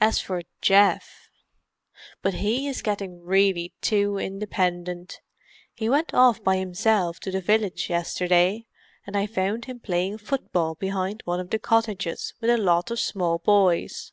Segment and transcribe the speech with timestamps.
[0.00, 1.28] As for Geoff——!
[2.22, 5.20] But he is getting really too independent:
[5.74, 8.64] he went off by himself to the village yesterday,
[9.06, 12.98] and I found him playing football behind one of the cottages with a lot of
[12.98, 14.12] small boys."